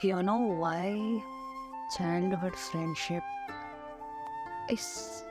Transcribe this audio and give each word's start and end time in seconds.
You 0.00 0.22
know 0.22 0.54
why 0.60 1.20
childhood 1.96 2.54
friendship 2.54 3.24
is 4.70 5.24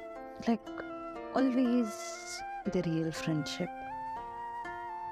like 0.46 0.68
always 1.34 1.88
the 2.66 2.82
real 2.86 3.14
friendship? 3.14 3.70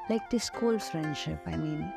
Like 0.09 0.29
the 0.29 0.39
school 0.39 0.77
friendship, 0.77 1.39
I 1.45 1.55
mean. 1.55 1.93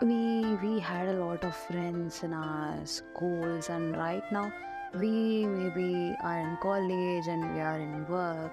We 0.00 0.54
we 0.62 0.78
had 0.78 1.08
a 1.08 1.14
lot 1.14 1.42
of 1.42 1.56
friends 1.56 2.22
in 2.22 2.32
our 2.32 2.86
schools 2.86 3.70
and 3.70 3.96
right 3.96 4.22
now 4.30 4.52
we 4.94 5.44
maybe 5.44 6.14
are 6.22 6.38
in 6.38 6.56
college 6.62 7.26
and 7.26 7.52
we 7.52 7.60
are 7.60 7.80
in 7.80 8.06
work. 8.06 8.52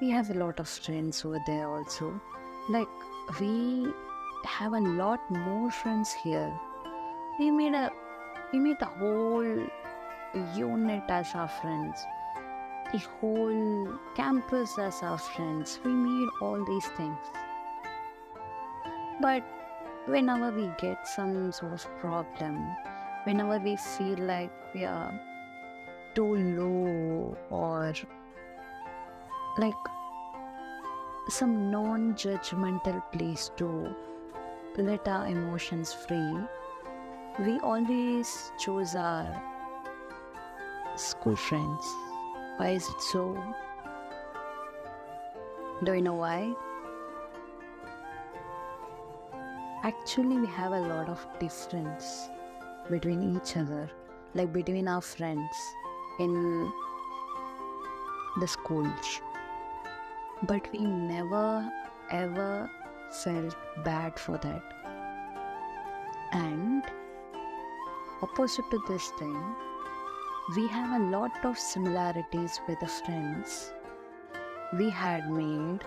We 0.00 0.10
have 0.10 0.30
a 0.30 0.34
lot 0.34 0.58
of 0.58 0.68
friends 0.68 1.24
over 1.24 1.38
there 1.46 1.68
also. 1.68 2.20
Like 2.68 2.88
we 3.38 3.86
have 4.46 4.72
a 4.72 4.80
lot 4.80 5.20
more 5.30 5.70
friends 5.70 6.12
here. 6.12 6.52
We 7.38 7.50
made 7.50 7.74
a 7.74 7.90
we 8.52 8.58
made 8.58 8.78
the 8.78 8.86
whole 8.86 9.66
unit 10.54 11.02
as 11.08 11.34
our 11.34 11.48
friends, 11.48 11.98
the 12.92 12.98
whole 12.98 13.98
campus 14.14 14.78
as 14.78 15.02
our 15.02 15.18
friends. 15.18 15.80
We 15.84 15.92
made 15.92 16.28
all 16.40 16.64
these 16.64 16.86
things. 16.96 17.18
But 19.20 19.42
whenever 20.06 20.50
we 20.50 20.70
get 20.78 21.06
some 21.08 21.50
sort 21.52 21.72
of 21.72 21.86
problem, 22.00 22.76
whenever 23.24 23.58
we 23.58 23.76
feel 23.76 24.18
like 24.18 24.52
we 24.74 24.84
are 24.84 25.12
too 26.14 26.36
low 26.36 27.36
or 27.50 27.92
like 29.58 29.74
some 31.28 31.70
non 31.70 32.14
judgmental 32.14 33.02
place 33.12 33.50
to 33.56 33.94
let 34.78 35.08
our 35.08 35.26
emotions 35.26 35.92
free, 35.92 36.36
we 37.40 37.58
always 37.60 38.52
choose 38.58 38.94
our 38.94 39.42
school 40.96 41.36
friends. 41.36 41.84
Why 42.56 42.70
is 42.70 42.88
it 42.88 43.00
so? 43.00 43.36
Do 45.84 45.92
you 45.92 46.02
know 46.02 46.14
why? 46.14 46.54
Actually, 49.82 50.38
we 50.40 50.46
have 50.46 50.72
a 50.72 50.80
lot 50.80 51.08
of 51.08 51.26
difference 51.38 52.28
between 52.90 53.36
each 53.36 53.56
other, 53.56 53.90
like 54.34 54.52
between 54.52 54.88
our 54.88 55.02
friends 55.02 55.56
in 56.18 56.72
the 58.40 58.48
schools. 58.48 59.20
But 60.42 60.70
we 60.72 60.80
never 60.80 61.70
ever 62.10 62.70
felt 63.10 63.56
bad 63.84 64.18
for 64.18 64.38
that. 64.38 64.62
And 66.32 66.82
opposite 68.22 68.70
to 68.70 68.80
this 68.88 69.08
thing, 69.18 69.54
we 70.54 70.68
have 70.68 71.00
a 71.00 71.04
lot 71.04 71.44
of 71.44 71.58
similarities 71.58 72.60
with 72.68 72.78
the 72.80 72.86
friends 72.86 73.72
we 74.74 74.90
had 74.90 75.30
made 75.30 75.80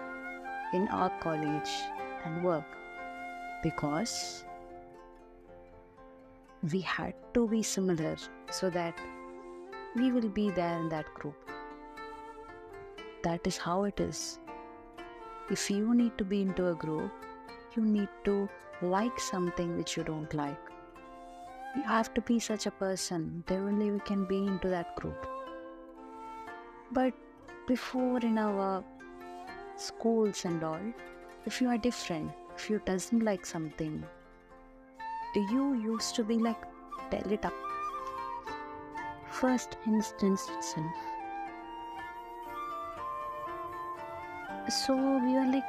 in 0.73 0.87
our 0.89 1.09
college 1.19 1.69
and 2.25 2.43
work 2.43 2.65
because 3.63 4.45
we 6.71 6.81
had 6.81 7.13
to 7.33 7.47
be 7.47 7.63
similar 7.63 8.15
so 8.51 8.69
that 8.69 8.97
we 9.95 10.11
will 10.11 10.29
be 10.29 10.49
there 10.51 10.77
in 10.77 10.89
that 10.89 11.13
group. 11.13 11.35
That 13.23 13.45
is 13.47 13.57
how 13.57 13.83
it 13.83 13.99
is. 13.99 14.39
If 15.51 15.69
you 15.71 15.95
need 15.95 16.17
to 16.19 16.23
be 16.23 16.41
into 16.41 16.67
a 16.67 16.75
group, 16.75 17.11
you 17.75 17.83
need 17.83 18.09
to 18.25 18.47
like 18.81 19.19
something 19.19 19.75
which 19.77 19.97
you 19.97 20.03
don't 20.03 20.31
like. 20.33 20.59
You 21.75 21.83
have 21.83 22.13
to 22.13 22.21
be 22.21 22.39
such 22.39 22.67
a 22.67 22.71
person, 22.71 23.43
then 23.47 23.61
only 23.61 23.91
we 23.91 23.99
can 23.99 24.25
be 24.25 24.37
into 24.37 24.67
that 24.69 24.95
group. 24.95 25.27
But 26.91 27.13
before 27.67 28.19
in 28.19 28.37
our 28.37 28.83
schools 29.75 30.45
and 30.45 30.63
all, 30.63 30.93
if 31.45 31.61
you 31.61 31.69
are 31.69 31.77
different, 31.77 32.31
if 32.55 32.69
you 32.69 32.81
doesn't 32.85 33.23
like 33.23 33.45
something, 33.45 34.03
you 35.35 35.73
used 35.75 36.15
to 36.15 36.23
be 36.23 36.35
like, 36.35 36.61
tell 37.09 37.31
it 37.31 37.45
up. 37.45 37.53
First 39.29 39.77
instance 39.87 40.47
itself. 40.57 40.91
So 44.69 44.95
we 44.95 45.33
were 45.33 45.47
like, 45.47 45.65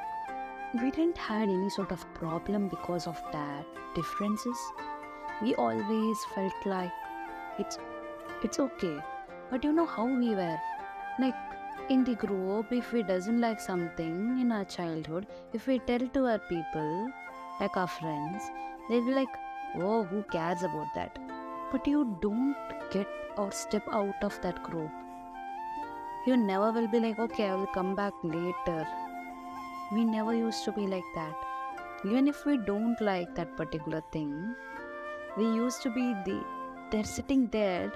we 0.75 0.91
didn't 0.91 1.16
had 1.16 1.49
any 1.49 1.71
sort 1.71 1.91
of 1.91 2.05
problem 2.12 2.69
because 2.69 3.06
of 3.06 3.19
that 3.33 3.65
differences. 3.94 4.59
We 5.41 5.55
always 5.55 6.19
felt 6.34 6.53
like 6.66 6.93
it's 7.59 7.78
it's 8.43 8.61
okay. 8.61 8.99
But 9.50 9.65
you 9.65 9.72
know 9.72 9.87
how 9.87 10.05
we 10.05 10.34
were? 10.34 10.59
Like 11.19 11.34
in 11.88 12.05
the 12.05 12.15
group, 12.15 12.72
if 12.72 12.93
we 12.93 13.03
doesn't 13.03 13.41
like 13.41 13.59
something 13.59 14.38
in 14.38 14.53
our 14.53 14.66
childhood, 14.66 15.27
if 15.55 15.67
we 15.67 15.78
tell 15.78 16.06
to 16.06 16.27
our 16.27 16.38
people, 16.38 17.09
like 17.59 17.78
our 17.78 17.88
friends, 17.88 18.50
they'll 18.91 19.06
be 19.06 19.15
like, 19.15 19.34
oh, 19.77 20.05
who 20.05 20.22
cares 20.25 20.62
about 20.62 20.93
that? 20.94 21.19
But 21.72 21.87
you 21.87 22.19
don't 22.21 22.55
get 22.91 23.09
or 23.38 23.50
step 23.50 23.88
out 23.91 24.22
of 24.22 24.38
that 24.43 24.62
group. 24.62 24.91
You 26.26 26.36
never 26.36 26.70
will 26.70 26.88
be 26.88 27.00
like, 27.00 27.19
okay, 27.19 27.48
I 27.48 27.54
will 27.54 27.66
come 27.66 27.94
back 27.94 28.12
later. 28.22 28.86
We 29.92 30.04
never 30.04 30.34
used 30.34 30.64
to 30.64 30.72
be 30.72 30.86
like 30.86 31.10
that. 31.14 31.34
Even 32.04 32.28
if 32.28 32.44
we 32.44 32.58
don't 32.58 33.00
like 33.00 33.34
that 33.34 33.56
particular 33.56 34.03
thing, 34.12 34.54
we 35.36 35.44
used 35.44 35.82
to 35.82 35.91
be 35.91 36.14
the 36.25 36.42
they're 36.91 37.04
sitting 37.04 37.47
there 37.48 37.92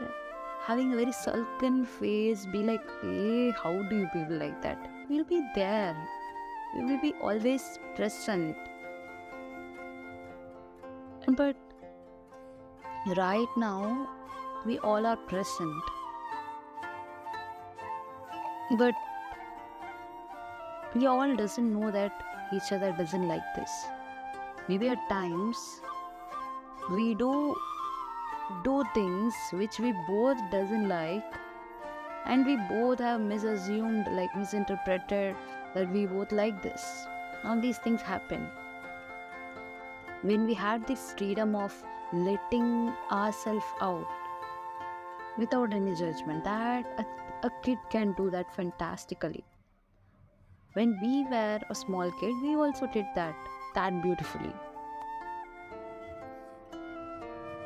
having 0.64 0.92
a 0.92 0.96
very 0.96 1.12
sulken 1.12 1.86
face, 1.86 2.46
be 2.46 2.62
like, 2.62 2.84
hey, 3.02 3.50
how 3.62 3.72
do 3.90 3.96
you 3.96 4.08
people 4.12 4.38
like 4.38 4.62
that? 4.62 4.78
We'll 5.10 5.24
be 5.24 5.46
there. 5.54 5.94
We 6.74 6.84
will 6.84 7.00
be 7.00 7.12
always 7.20 7.78
present. 7.94 8.56
But 11.36 11.56
right 13.16 13.58
now, 13.58 14.08
we 14.64 14.78
all 14.78 15.04
are 15.04 15.16
present. 15.16 15.93
But 18.76 18.94
we 20.94 21.06
all 21.06 21.34
doesn't 21.36 21.72
know 21.72 21.90
that 21.90 22.12
each 22.52 22.72
other 22.72 22.92
doesn't 22.92 23.28
like 23.28 23.54
this. 23.56 23.70
Maybe 24.68 24.88
at 24.88 25.08
times 25.08 25.80
we 26.90 27.14
do 27.14 27.54
do 28.62 28.84
things 28.94 29.34
which 29.52 29.78
we 29.78 29.92
both 30.06 30.38
doesn't 30.50 30.88
like 30.88 31.24
and 32.26 32.44
we 32.44 32.56
both 32.68 32.98
have 32.98 33.20
misassumed 33.20 34.10
like 34.16 34.34
misinterpreted 34.36 35.34
that 35.74 35.90
we 35.92 36.04
both 36.06 36.30
like 36.30 36.62
this 36.62 37.06
all 37.44 37.58
these 37.60 37.78
things 37.78 38.02
happen 38.02 38.46
when 40.22 40.46
we 40.46 40.54
had 40.54 40.86
the 40.86 40.96
freedom 40.96 41.54
of 41.54 41.72
letting 42.12 42.92
ourselves 43.10 43.64
out 43.80 44.23
without 45.38 45.72
any 45.72 45.94
judgment 45.94 46.44
that 46.44 46.84
a, 46.98 47.46
a 47.46 47.50
kid 47.62 47.78
can 47.90 48.12
do 48.12 48.30
that 48.30 48.54
fantastically 48.54 49.44
when 50.74 50.98
we 51.02 51.24
were 51.30 51.60
a 51.70 51.74
small 51.74 52.10
kid 52.20 52.34
we 52.42 52.54
also 52.54 52.86
did 52.86 53.06
that 53.14 53.34
that 53.74 54.02
beautifully 54.02 54.52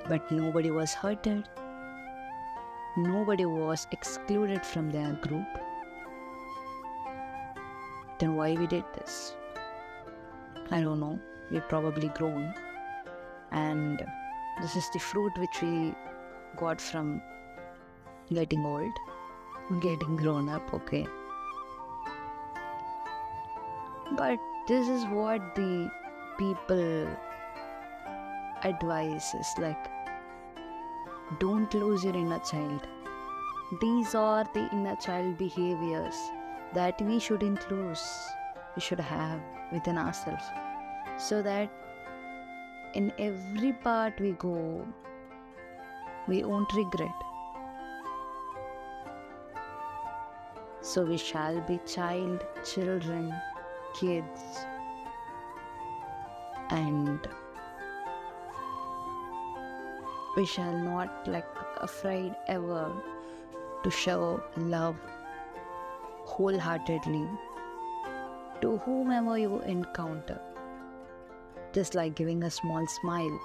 but 0.09 0.31
nobody 0.33 0.71
was 0.71 0.95
hurted. 0.95 1.49
Nobody 2.97 3.45
was 3.45 3.87
excluded 3.93 4.65
from 4.65 4.91
their 4.91 5.13
group. 5.13 5.47
Then 8.19 8.35
why 8.35 8.55
we 8.55 8.67
did 8.67 8.85
this? 8.95 9.37
I 10.71 10.81
don't 10.81 10.99
know. 10.99 11.21
We've 11.51 11.69
probably 11.69 12.09
grown. 12.09 12.55
And 13.53 14.05
this 14.63 14.77
is 14.77 14.89
the 14.93 14.99
fruit 14.99 15.33
which 15.39 15.61
we 15.63 15.95
got 16.57 16.81
from 16.81 17.21
getting 18.33 18.65
old, 18.65 18.93
getting 19.81 20.17
grown 20.17 20.49
up, 20.49 20.73
okay. 20.75 21.07
But 24.17 24.39
this 24.67 24.89
is 24.89 25.05
what 25.07 25.55
the 25.55 25.91
people 26.39 27.09
advise 28.65 29.35
is 29.35 29.47
like 29.59 29.89
don't 31.39 31.73
lose 31.75 32.05
your 32.05 32.17
inner 32.17 32.39
child. 32.39 32.87
These 33.81 34.15
are 34.15 34.49
the 34.55 34.69
inner 34.73 34.97
child 34.97 35.37
behaviors 35.37 36.15
that 36.75 37.01
we 37.03 37.19
shouldn't 37.19 37.71
lose, 37.71 38.03
we 38.75 38.81
should 38.81 39.01
have 39.01 39.41
within 39.73 39.99
ourselves. 39.99 40.43
So 41.19 41.43
that 41.43 41.71
in 42.95 43.13
every 43.19 43.73
part 43.73 44.19
we 44.19 44.33
go, 44.33 44.87
we 46.27 46.43
won't 46.45 46.73
regret. 46.73 47.15
So 50.89 51.05
we 51.05 51.19
shall 51.19 51.61
be 51.61 51.79
child, 51.85 52.47
children, 52.65 53.35
kids, 53.93 54.41
and 56.71 57.29
we 60.35 60.47
shall 60.47 60.73
not 60.73 61.29
like 61.29 61.45
afraid 61.83 62.35
ever 62.47 62.91
to 63.85 63.91
show 63.91 64.43
love 64.57 64.97
wholeheartedly 66.25 67.29
to 68.63 68.79
whomever 68.79 69.37
you 69.37 69.61
encounter. 69.61 70.41
Just 71.75 71.95
like 71.95 72.15
giving 72.15 72.45
a 72.45 72.51
small 72.51 72.87
smile 72.87 73.39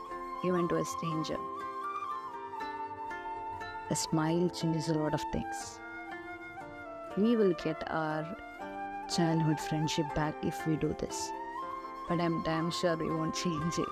even 0.46 0.70
to 0.70 0.78
a 0.78 0.86
stranger. 0.86 1.38
A 3.90 3.96
smile 3.98 4.48
changes 4.48 4.88
a 4.88 4.94
lot 4.94 5.14
of 5.14 5.22
things 5.34 5.80
we 7.18 7.36
will 7.36 7.54
get 7.64 7.84
our 7.92 8.26
childhood 9.14 9.60
friendship 9.60 10.06
back 10.16 10.36
if 10.44 10.66
we 10.68 10.76
do 10.76 10.96
this 11.00 11.30
but 12.10 12.20
i'm 12.20 12.42
damn 12.44 12.72
sure 12.72 12.96
we 12.98 13.10
won't 13.10 13.36
change 13.36 13.78
it 13.78 13.88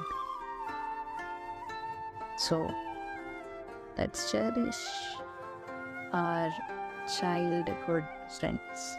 so 2.37 2.69
let's 3.97 4.31
cherish 4.31 4.81
our 6.13 6.51
childhood 7.19 8.05
friends 8.39 8.97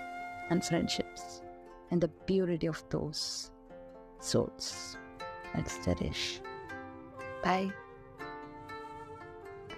and 0.50 0.64
friendships 0.64 1.42
and 1.90 2.00
the 2.00 2.08
purity 2.08 2.66
of 2.66 2.82
those 2.88 3.50
souls. 4.18 4.96
Let's 5.54 5.78
cherish. 5.84 6.40
Bye. 7.44 7.70